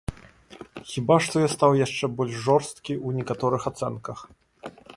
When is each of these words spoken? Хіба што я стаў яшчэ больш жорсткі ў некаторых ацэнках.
Хіба 0.91 1.17
што 1.25 1.43
я 1.43 1.49
стаў 1.55 1.75
яшчэ 1.85 2.09
больш 2.21 2.35
жорсткі 2.47 2.93
ў 3.05 3.21
некаторых 3.21 3.61
ацэнках. 3.71 4.19